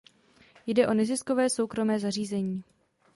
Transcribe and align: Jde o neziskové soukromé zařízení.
Jde 0.67 0.87
o 0.87 0.93
neziskové 0.93 1.49
soukromé 1.49 1.99
zařízení. 1.99 2.63